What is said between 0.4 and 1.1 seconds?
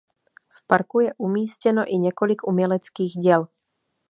V parku